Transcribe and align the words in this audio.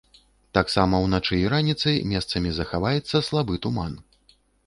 Таксама 0.57 1.01
ўначы 1.03 1.35
і 1.41 1.51
раніцай 1.53 2.01
месцамі 2.15 2.53
захаваецца 2.61 3.23
слабы 3.31 3.61
туман. 3.67 3.93